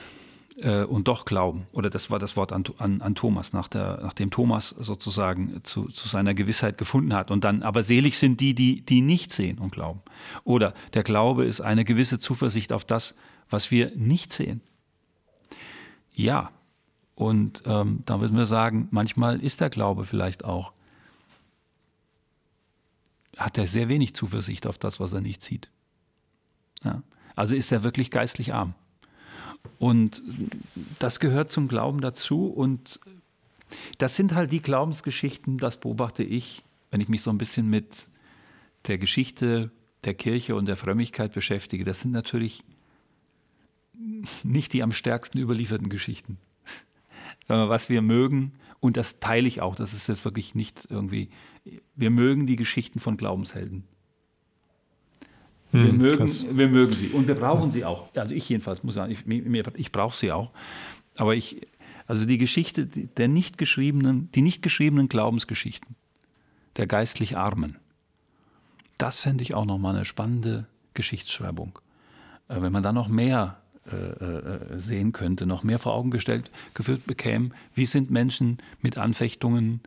[0.62, 1.66] äh, und doch glauben.
[1.72, 5.86] Oder das war das Wort an, an, an Thomas, nach der, nachdem Thomas sozusagen zu,
[5.86, 7.30] zu seiner Gewissheit gefunden hat.
[7.30, 10.00] Und dann, aber selig sind die, die, die nicht sehen und glauben.
[10.44, 13.14] Oder der Glaube ist eine gewisse Zuversicht auf das,
[13.50, 14.60] was wir nicht sehen.
[16.14, 16.50] Ja,
[17.14, 20.72] und ähm, da müssen wir sagen, manchmal ist der Glaube vielleicht auch,
[23.36, 25.70] hat er sehr wenig Zuversicht auf das, was er nicht sieht.
[26.84, 27.02] Ja.
[27.34, 28.74] Also ist er wirklich geistlich arm.
[29.78, 30.22] Und
[30.98, 32.46] das gehört zum Glauben dazu.
[32.46, 33.00] Und
[33.98, 38.06] das sind halt die Glaubensgeschichten, das beobachte ich, wenn ich mich so ein bisschen mit
[38.86, 39.70] der Geschichte
[40.04, 41.84] der Kirche und der Frömmigkeit beschäftige.
[41.84, 42.64] Das sind natürlich
[44.42, 46.38] nicht die am stärksten überlieferten Geschichten.
[47.46, 51.30] Was wir mögen, und das teile ich auch, das ist jetzt wirklich nicht irgendwie,
[51.94, 53.84] wir mögen die Geschichten von Glaubenshelden.
[55.72, 58.14] Wir, hm, mögen, wir mögen sie und wir brauchen sie auch.
[58.14, 60.50] Also ich jedenfalls muss sagen, ich, ich brauche sie auch.
[61.16, 61.66] Aber ich,
[62.06, 65.96] also die Geschichte der nicht geschriebenen, die nicht geschriebenen Glaubensgeschichten
[66.76, 67.78] der geistlich Armen,
[68.98, 71.78] das fände ich auch nochmal eine spannende Geschichtsschreibung.
[72.48, 73.58] Äh, wenn man da noch mehr
[73.90, 78.98] äh, äh, sehen könnte, noch mehr vor Augen gestellt, geführt bekäme, wie sind Menschen mit
[78.98, 79.80] Anfechtungen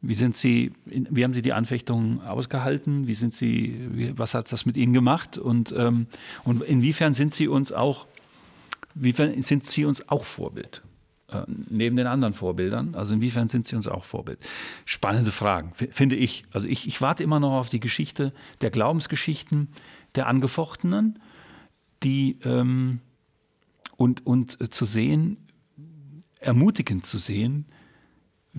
[0.00, 3.08] wie sind Sie, wie haben Sie die Anfechtungen ausgehalten?
[3.08, 5.38] Wie sind Sie, was hat das mit Ihnen gemacht?
[5.38, 6.06] Und, ähm,
[6.44, 8.06] und inwiefern sind Sie uns auch,
[8.94, 10.82] inwiefern sind Sie uns auch Vorbild?
[11.30, 14.38] Äh, neben den anderen Vorbildern, also inwiefern sind Sie uns auch Vorbild?
[14.84, 16.44] Spannende Fragen, finde ich.
[16.52, 19.68] Also ich, ich warte immer noch auf die Geschichte der Glaubensgeschichten
[20.14, 21.18] der Angefochtenen,
[22.04, 23.00] die ähm,
[23.96, 25.38] und, und äh, zu sehen,
[26.40, 27.66] ermutigend zu sehen,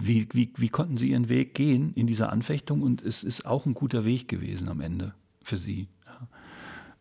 [0.01, 2.81] wie, wie, wie konnten Sie Ihren Weg gehen in dieser Anfechtung?
[2.81, 5.87] Und es ist auch ein guter Weg gewesen am Ende für Sie.
[6.05, 6.27] Ja.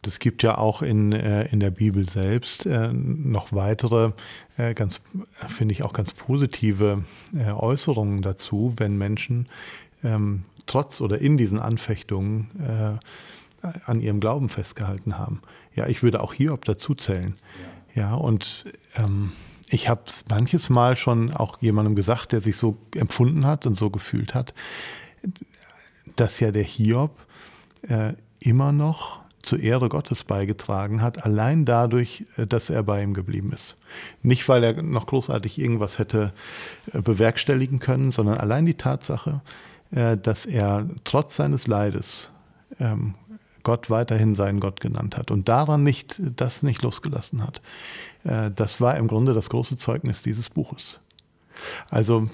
[0.02, 4.12] Das gibt ja auch in, äh, in der Bibel selbst äh, noch weitere,
[4.56, 5.00] äh, ganz,
[5.48, 9.48] finde ich auch ganz positive Äußerungen dazu, wenn Menschen
[10.04, 13.00] ähm, trotz oder in diesen Anfechtungen
[13.86, 15.40] an ihrem Glauben festgehalten haben.
[15.74, 17.36] Ja, ich würde auch Hiob dazu zählen.
[17.94, 19.32] Ja, ja und ähm,
[19.70, 23.74] ich habe es manches Mal schon auch jemandem gesagt, der sich so empfunden hat und
[23.74, 24.54] so gefühlt hat,
[26.16, 27.16] dass ja der Hiob
[27.82, 33.14] äh, immer noch zur Ehre Gottes beigetragen hat, allein dadurch, äh, dass er bei ihm
[33.14, 33.76] geblieben ist.
[34.22, 36.32] Nicht, weil er noch großartig irgendwas hätte
[36.92, 39.42] äh, bewerkstelligen können, sondern allein die Tatsache,
[39.90, 42.30] äh, dass er trotz seines Leides
[42.80, 43.14] ähm,
[43.68, 47.60] Gott weiterhin seinen Gott genannt hat und daran nicht, das nicht losgelassen hat.
[48.24, 51.00] Äh, das war im Grunde das große Zeugnis dieses Buches.
[51.90, 52.30] Also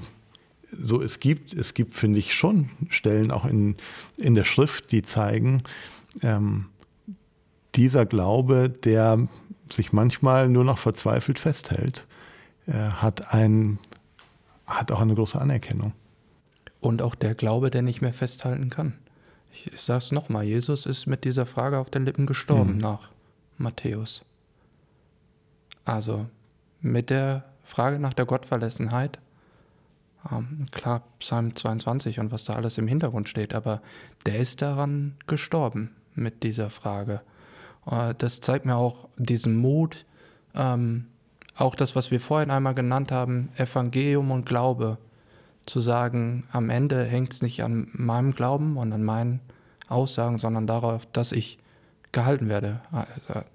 [0.70, 3.74] so es gibt, es gibt, finde ich, schon Stellen auch in,
[4.16, 5.64] in der Schrift, die zeigen,
[6.22, 6.66] ähm,
[7.74, 9.26] dieser Glaube, der
[9.68, 12.06] sich manchmal nur noch verzweifelt festhält,
[12.68, 13.80] äh, hat, ein,
[14.68, 15.94] hat auch eine große Anerkennung.
[16.78, 18.92] Und auch der Glaube, der nicht mehr festhalten kann.
[19.54, 22.78] Ich, es nochmal, Jesus ist mit dieser Frage auf den Lippen gestorben mhm.
[22.78, 23.10] nach
[23.56, 24.22] Matthäus.
[25.84, 26.26] Also
[26.80, 29.18] mit der Frage nach der Gottverlässenheit,
[30.30, 33.80] ähm, klar, Psalm 22 und was da alles im Hintergrund steht, aber
[34.26, 37.20] der ist daran gestorben mit dieser Frage.
[37.86, 40.04] Äh, das zeigt mir auch diesen Mut,
[40.54, 41.06] ähm,
[41.56, 44.98] auch das, was wir vorhin einmal genannt haben, Evangelium und Glaube,
[45.66, 49.40] zu sagen, am Ende hängt es nicht an meinem Glauben und an meinen
[49.88, 51.58] Aussagen, sondern darauf, dass ich
[52.12, 52.80] gehalten werde.
[52.92, 53.46] Also,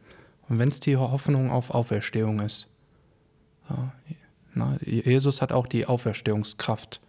[0.47, 2.67] und wenn es die Hoffnung auf Auferstehung ist.
[3.69, 3.91] Ja,
[4.55, 7.01] na, Jesus hat auch die Auferstehungskraft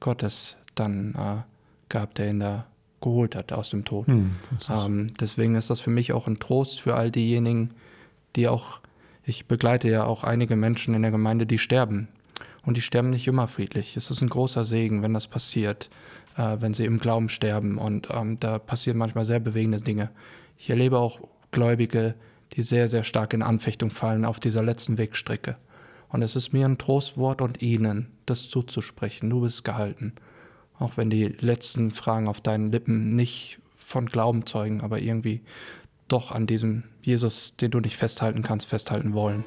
[0.00, 1.42] Gottes dann äh,
[1.88, 2.66] gehabt, der ihn da
[3.00, 4.06] geholt hat aus dem Tod.
[4.06, 4.36] Hm,
[4.70, 7.72] ähm, deswegen ist das für mich auch ein Trost für all diejenigen,
[8.36, 8.80] die auch,
[9.24, 12.08] ich begleite ja auch einige Menschen in der Gemeinde, die sterben
[12.64, 13.96] und die sterben nicht immer friedlich.
[13.96, 15.88] Es ist ein großer Segen, wenn das passiert,
[16.36, 17.78] äh, wenn sie im Glauben sterben.
[17.78, 20.10] Und ähm, da passieren manchmal sehr bewegende Dinge.
[20.58, 22.14] Ich erlebe auch Gläubige,
[22.54, 25.56] die sehr, sehr stark in Anfechtung fallen auf dieser letzten Wegstrecke.
[26.08, 29.30] Und es ist mir ein Trostwort und ihnen, das zuzusprechen.
[29.30, 30.14] Du bist gehalten.
[30.78, 35.42] Auch wenn die letzten Fragen auf deinen Lippen nicht von Glauben zeugen, aber irgendwie
[36.08, 39.44] doch an diesem Jesus, den du nicht festhalten kannst, festhalten wollen.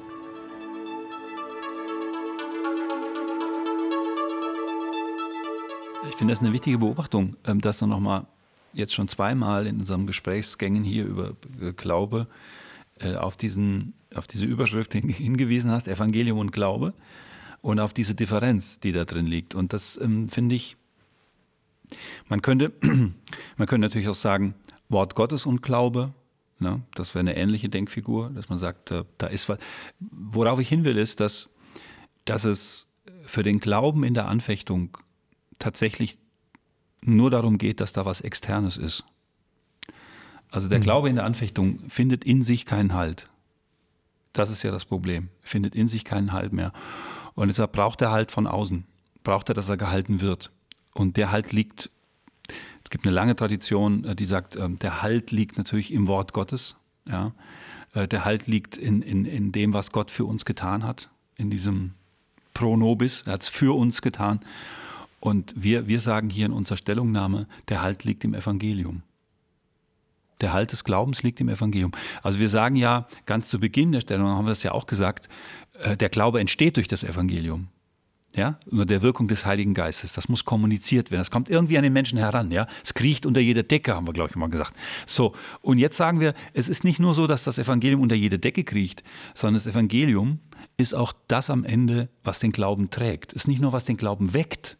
[6.08, 8.26] Ich finde das eine wichtige Beobachtung, ähm, dass du nochmal
[8.72, 12.26] jetzt schon zweimal in unseren Gesprächsgängen hier über äh, Glaube
[12.98, 16.92] äh, auf, diesen, auf diese Überschrift hingewiesen hast, Evangelium und Glaube.
[17.60, 19.54] und auf diese Differenz, die da drin liegt.
[19.54, 20.76] Und das ähm, finde ich,
[22.28, 22.72] man könnte,
[23.56, 24.54] man könnte natürlich auch sagen,
[24.88, 26.12] Wort Gottes und Glaube,
[26.58, 26.82] ne?
[26.94, 29.58] das wäre eine ähnliche Denkfigur, dass man sagt, äh, da ist was.
[30.00, 31.48] Worauf ich hin will, ist, dass,
[32.24, 32.88] dass es
[33.22, 34.98] für den Glauben in der Anfechtung
[35.58, 36.18] tatsächlich
[37.02, 39.04] nur darum geht, dass da was Externes ist.
[40.50, 40.82] Also der mhm.
[40.82, 43.28] Glaube in der Anfechtung findet in sich keinen Halt.
[44.32, 45.28] Das ist ja das Problem.
[45.40, 46.72] Findet in sich keinen Halt mehr.
[47.34, 48.84] Und deshalb braucht er Halt von außen.
[49.24, 50.50] Braucht er, dass er gehalten wird.
[50.94, 51.90] Und der Halt liegt,
[52.84, 56.32] es gibt eine lange Tradition, äh, die sagt, ähm, der Halt liegt natürlich im Wort
[56.32, 56.76] Gottes.
[57.06, 57.32] Ja?
[57.94, 61.50] Äh, der Halt liegt in, in, in dem, was Gott für uns getan hat, in
[61.50, 61.94] diesem
[62.52, 63.22] Pro Nobis.
[63.26, 64.40] Er hat es für uns getan.
[65.22, 69.04] Und wir, wir sagen hier in unserer Stellungnahme, der Halt liegt im Evangelium.
[70.40, 71.92] Der Halt des Glaubens liegt im Evangelium.
[72.24, 75.28] Also wir sagen ja, ganz zu Beginn der Stellungnahme haben wir das ja auch gesagt,
[75.78, 77.68] äh, der Glaube entsteht durch das Evangelium.
[78.34, 80.14] Ja, unter der Wirkung des Heiligen Geistes.
[80.14, 81.20] Das muss kommuniziert werden.
[81.20, 82.50] Das kommt irgendwie an den Menschen heran.
[82.50, 84.74] Ja, es kriecht unter jeder Decke, haben wir, glaube ich, mal gesagt.
[85.06, 85.36] So.
[85.60, 88.64] Und jetzt sagen wir, es ist nicht nur so, dass das Evangelium unter jede Decke
[88.64, 89.04] kriecht,
[89.34, 90.40] sondern das Evangelium
[90.78, 93.34] ist auch das am Ende, was den Glauben trägt.
[93.34, 94.78] Es ist nicht nur, was den Glauben weckt,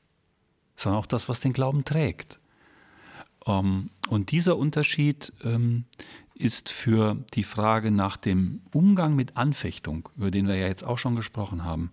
[0.77, 2.41] sondern auch das, was den Glauben trägt.
[3.47, 5.85] Ähm, und dieser Unterschied ähm,
[6.35, 10.99] ist für die Frage nach dem Umgang mit Anfechtung, über den wir ja jetzt auch
[10.99, 11.91] schon gesprochen haben,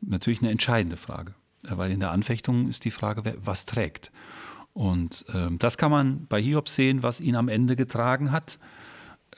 [0.00, 1.34] natürlich eine entscheidende Frage.
[1.68, 4.12] Weil in der Anfechtung ist die Frage, was trägt.
[4.72, 8.58] Und ähm, das kann man bei Hiob sehen, was ihn am Ende getragen hat.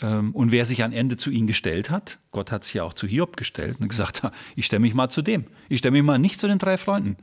[0.02, 2.92] Ähm, und wer sich am Ende zu ihm gestellt hat, Gott hat sich ja auch
[2.92, 4.22] zu Hiob gestellt und gesagt,
[4.56, 5.46] ich stelle mich mal zu dem.
[5.68, 7.16] Ich stelle mich mal nicht zu den drei Freunden.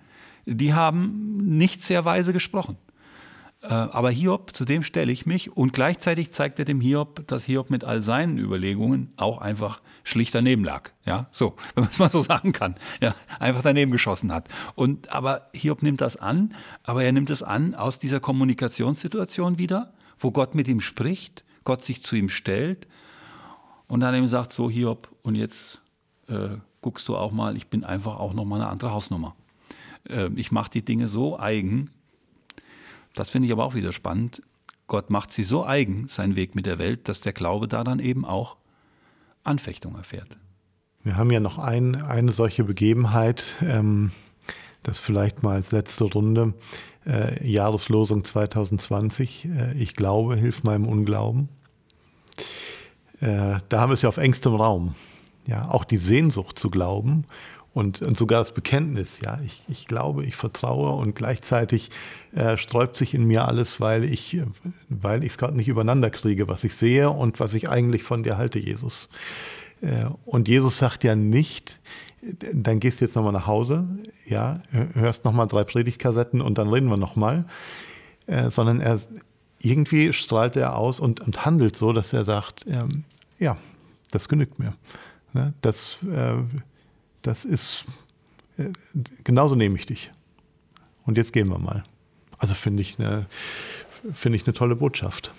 [0.49, 2.77] Die haben nicht sehr weise gesprochen.
[3.61, 7.43] Äh, aber Hiob, zu dem stelle ich mich und gleichzeitig zeigt er dem Hiob, dass
[7.43, 10.91] Hiob mit all seinen Überlegungen auch einfach schlicht daneben lag.
[11.05, 12.75] Ja, so, wenn man es mal so sagen kann.
[13.01, 14.47] Ja, einfach daneben geschossen hat.
[14.75, 19.93] Und, aber Hiob nimmt das an, aber er nimmt es an aus dieser Kommunikationssituation wieder,
[20.17, 22.87] wo Gott mit ihm spricht, Gott sich zu ihm stellt
[23.87, 25.81] und dann ihm sagt, so Hiob, und jetzt
[26.29, 29.35] äh, guckst du auch mal, ich bin einfach auch nochmal eine andere Hausnummer.
[30.09, 31.89] Äh, ich mache die Dinge so eigen,
[33.17, 34.41] das finde ich aber auch wieder spannend.
[34.85, 37.99] Gott macht sie so eigen, sein Weg mit der Welt, dass der Glaube da dann
[37.99, 38.57] eben auch
[39.43, 40.37] Anfechtung erfährt.
[41.03, 44.11] Wir haben ja noch ein, eine solche Begebenheit, ähm,
[44.83, 46.53] das vielleicht mal als letzte Runde,
[47.05, 51.49] äh, Jahreslosung 2020, äh, ich glaube, hilf meinem Unglauben.
[53.19, 54.95] Äh, da haben wir es ja auf engstem Raum.
[55.47, 57.25] Ja, auch die Sehnsucht zu glauben
[57.77, 61.91] und, und sogar das Bekenntnis, ja, ich, ich glaube, ich vertraue und gleichzeitig
[62.33, 64.41] äh, sträubt sich in mir alles, weil ich
[64.89, 68.37] weil es gerade nicht übereinander kriege, was ich sehe und was ich eigentlich von dir
[68.37, 69.09] halte, Jesus.
[69.81, 71.79] Äh, und Jesus sagt ja nicht,
[72.51, 73.87] dann gehst du jetzt nochmal nach Hause,
[74.25, 74.55] ja,
[74.95, 77.45] hörst nochmal drei Predigtkassetten und dann reden wir nochmal,
[78.25, 78.99] äh, sondern er
[79.61, 83.03] irgendwie strahlt er aus und, und handelt so, dass er sagt, ähm,
[83.37, 83.55] ja,
[84.09, 84.73] das genügt mir.
[85.33, 85.53] Ne?
[85.61, 86.37] Das äh,
[87.27, 87.85] das ist,
[88.57, 88.69] äh,
[89.23, 90.11] genauso nehme ich dich.
[91.05, 91.83] Und jetzt gehen wir mal.
[92.37, 93.27] Also finde ich eine,
[94.13, 95.31] finde ich eine tolle Botschaft.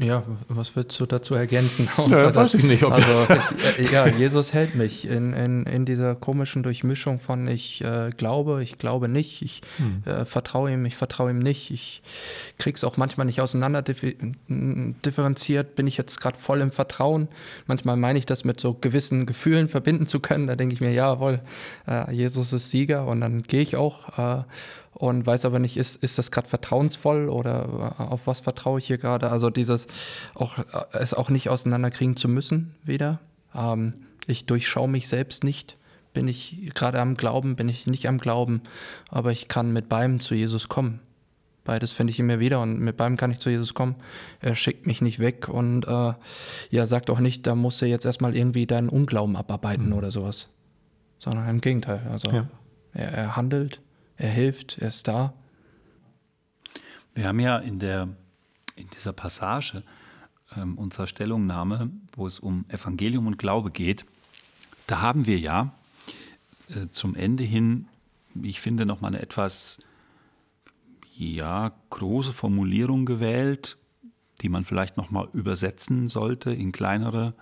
[0.00, 1.88] Ja, was würdest du dazu ergänzen?
[2.08, 2.82] Ja, weiß ich nicht.
[2.82, 3.12] Ob also,
[3.78, 8.64] äh, ja, Jesus hält mich in, in, in dieser komischen Durchmischung von ich äh, glaube,
[8.64, 10.02] ich glaube nicht, ich hm.
[10.04, 11.70] äh, vertraue ihm, ich vertraue ihm nicht.
[11.70, 12.02] Ich
[12.58, 15.76] kriege es auch manchmal nicht auseinander differenziert.
[15.76, 17.28] Bin ich jetzt gerade voll im Vertrauen?
[17.68, 20.48] Manchmal meine ich das mit so gewissen Gefühlen verbinden zu können.
[20.48, 21.40] Da denke ich mir, jawohl,
[21.86, 24.42] äh, Jesus ist Sieger und dann gehe ich auch äh,
[24.94, 28.86] und weiß aber nicht, ist, ist das gerade vertrauensvoll oder äh, auf was vertraue ich
[28.86, 29.30] hier gerade?
[29.30, 29.86] Also dieses
[30.34, 33.20] auch äh, es auch nicht auseinanderkriegen zu müssen wieder.
[33.54, 33.94] Ähm,
[34.26, 35.76] ich durchschaue mich selbst nicht.
[36.12, 38.62] Bin ich gerade am Glauben, bin ich nicht am Glauben,
[39.08, 41.00] aber ich kann mit beidem zu Jesus kommen.
[41.64, 43.96] Beides finde ich immer wieder und mit beidem kann ich zu Jesus kommen.
[44.40, 46.12] Er schickt mich nicht weg und äh,
[46.70, 49.94] ja, sagt auch nicht, da muss er jetzt erstmal irgendwie deinen Unglauben abarbeiten mhm.
[49.94, 50.48] oder sowas.
[51.18, 52.02] Sondern im Gegenteil.
[52.12, 52.46] Also ja.
[52.92, 53.80] er, er handelt
[54.16, 55.34] er hilft, er ist da.
[57.14, 58.08] Wir haben ja in, der,
[58.76, 59.82] in dieser Passage
[60.56, 64.04] ähm, unserer Stellungnahme, wo es um Evangelium und Glaube geht,
[64.86, 65.72] da haben wir ja
[66.70, 67.86] äh, zum Ende hin,
[68.42, 69.78] ich finde, nochmal eine etwas
[71.16, 73.78] ja, große Formulierung gewählt,
[74.42, 77.34] die man vielleicht nochmal übersetzen sollte in kleinere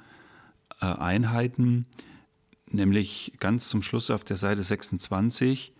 [0.80, 1.86] äh, Einheiten,
[2.66, 5.72] nämlich ganz zum Schluss auf der Seite 26.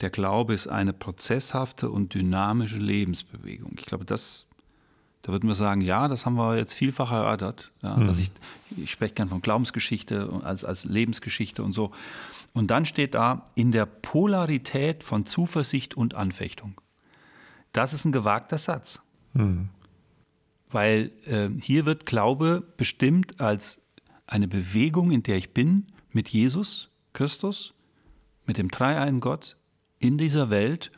[0.00, 3.74] Der Glaube ist eine prozesshafte und dynamische Lebensbewegung.
[3.78, 4.46] Ich glaube, das
[5.22, 7.70] Da würden wir sagen, ja, das haben wir jetzt vielfach erörtert.
[7.82, 8.06] Ja, mhm.
[8.06, 8.30] dass ich,
[8.76, 11.92] ich spreche gern von Glaubensgeschichte als, als Lebensgeschichte und so.
[12.52, 16.80] Und dann steht da, in der Polarität von Zuversicht und Anfechtung.
[17.72, 19.00] Das ist ein gewagter Satz.
[19.32, 19.68] Mhm.
[20.70, 23.80] Weil äh, hier wird Glaube bestimmt als
[24.26, 27.74] eine Bewegung, in der ich bin, mit Jesus Christus,
[28.46, 29.56] mit dem dreieinen Gott
[30.02, 30.90] in dieser Welt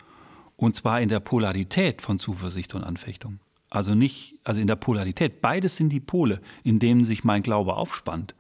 [0.57, 3.39] und zwar in der Polarität von Zuversicht und Anfechtung.
[3.71, 5.41] Also nicht, also in der Polarität.
[5.41, 8.35] Beides sind die Pole, in denen sich mein Glaube aufspannt.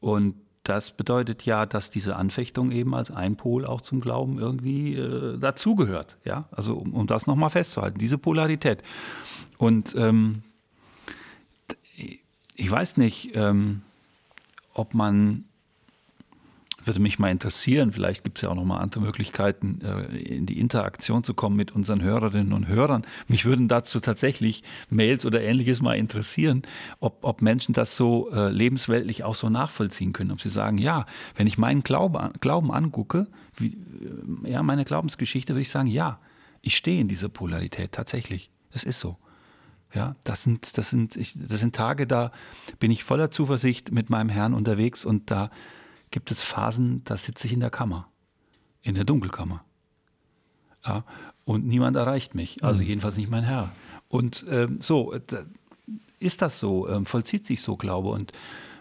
[0.00, 4.94] Und das bedeutet ja, dass diese Anfechtung eben als ein Pol auch zum Glauben irgendwie
[4.94, 6.16] äh, dazugehört.
[6.24, 8.82] Ja, also um, um das nochmal festzuhalten, diese Polarität.
[9.58, 10.42] Und ähm,
[12.56, 13.82] ich weiß nicht, ähm,
[14.72, 15.44] ob man
[16.86, 20.46] würde mich mal interessieren, vielleicht gibt es ja auch noch mal andere Möglichkeiten, äh, in
[20.46, 23.06] die Interaktion zu kommen mit unseren Hörerinnen und Hörern.
[23.28, 26.62] Mich würden dazu tatsächlich Mails oder ähnliches mal interessieren,
[27.00, 30.30] ob, ob Menschen das so äh, lebensweltlich auch so nachvollziehen können.
[30.30, 33.76] Ob sie sagen, ja, wenn ich meinen Glaube, Glauben angucke, wie,
[34.44, 36.18] äh, ja, meine Glaubensgeschichte, würde ich sagen, ja,
[36.62, 38.50] ich stehe in dieser Polarität tatsächlich.
[38.72, 39.18] Das ist so.
[39.94, 42.32] Ja, das sind, das sind, ich, das sind Tage, da
[42.80, 45.50] bin ich voller Zuversicht mit meinem Herrn unterwegs und da
[46.14, 48.08] gibt es Phasen, da sitze ich in der Kammer,
[48.82, 49.64] in der Dunkelkammer.
[50.86, 51.04] Ja,
[51.44, 52.86] und niemand erreicht mich, also mhm.
[52.86, 53.72] jedenfalls nicht mein Herr.
[54.06, 55.12] Und ähm, so
[56.20, 58.10] ist das so, ähm, vollzieht sich so Glaube.
[58.10, 58.30] Und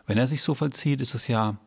[0.06, 1.58] wenn er sich so vollzieht, ist es ja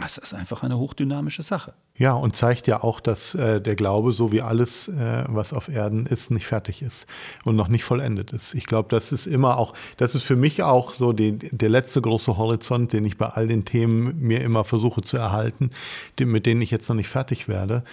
[0.00, 1.72] das ist einfach eine hochdynamische Sache.
[1.96, 5.68] Ja, und zeigt ja auch, dass äh, der Glaube, so wie alles, äh, was auf
[5.68, 7.06] Erden ist, nicht fertig ist
[7.44, 8.54] und noch nicht vollendet ist.
[8.54, 12.00] Ich glaube, das ist immer auch, das ist für mich auch so die, der letzte
[12.00, 15.70] große Horizont, den ich bei all den Themen mir immer versuche zu erhalten,
[16.18, 17.84] die, mit denen ich jetzt noch nicht fertig werde.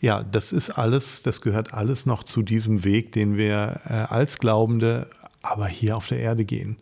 [0.00, 4.38] Ja, das ist alles, das gehört alles noch zu diesem Weg, den wir äh, als
[4.38, 5.08] Glaubende
[5.42, 6.76] aber hier auf der Erde gehen.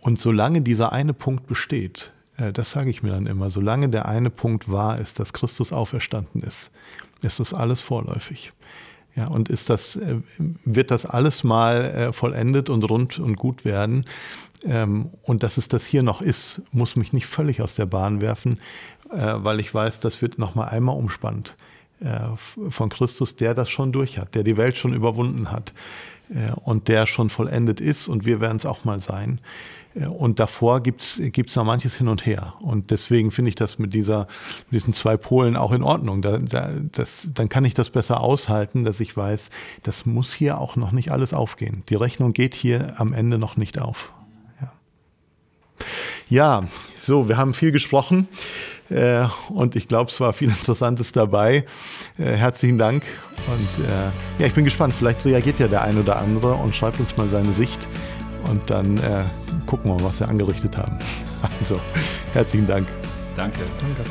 [0.00, 2.10] Und solange dieser eine Punkt besteht,
[2.50, 6.40] das sage ich mir dann immer, solange der eine Punkt wahr ist, dass Christus auferstanden
[6.40, 6.70] ist,
[7.22, 8.52] ist das alles vorläufig.
[9.14, 10.16] Ja, und ist das, äh,
[10.64, 14.06] wird das alles mal äh, vollendet und rund und gut werden?
[14.64, 18.20] Ähm, und dass es das hier noch ist, muss mich nicht völlig aus der Bahn
[18.20, 18.58] werfen,
[19.14, 21.54] weil ich weiß, das wird noch mal einmal umspannt
[22.70, 25.74] von Christus, der das schon durch hat, der die Welt schon überwunden hat
[26.64, 29.38] und der schon vollendet ist und wir werden es auch mal sein.
[29.94, 32.54] Und davor gibt es noch manches hin und her.
[32.60, 34.26] Und deswegen finde ich das mit, dieser,
[34.70, 36.22] mit diesen zwei Polen auch in Ordnung.
[36.22, 39.50] Da, da, das, dann kann ich das besser aushalten, dass ich weiß,
[39.82, 41.82] das muss hier auch noch nicht alles aufgehen.
[41.90, 44.12] Die Rechnung geht hier am Ende noch nicht auf.
[44.60, 48.28] Ja, ja so, wir haben viel gesprochen
[48.88, 51.66] äh, und ich glaube, es war viel Interessantes dabei.
[52.16, 53.04] Äh, herzlichen Dank
[53.46, 54.94] und äh, ja, ich bin gespannt.
[54.94, 57.88] Vielleicht reagiert ja der ein oder andere und schreibt uns mal seine Sicht
[58.48, 59.24] und dann äh,
[59.72, 60.98] gucken wir mal, was wir angerichtet haben.
[61.58, 61.80] Also,
[62.34, 62.88] herzlichen Dank.
[63.34, 63.60] Danke.
[63.80, 64.02] Danke.